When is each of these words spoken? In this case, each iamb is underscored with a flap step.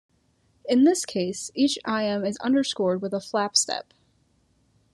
In 0.65 0.83
this 0.83 1.05
case, 1.05 1.51
each 1.53 1.77
iamb 1.85 2.27
is 2.27 2.37
underscored 2.39 3.03
with 3.03 3.13
a 3.13 3.21
flap 3.21 3.55
step. 3.55 3.93